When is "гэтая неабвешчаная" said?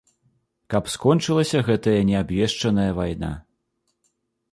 1.67-2.87